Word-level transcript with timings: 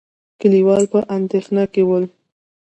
کليوال 0.39 0.83
په 0.91 0.99
اندېښنه 1.17 1.63
کې 1.73 1.81
ول. 1.87 2.05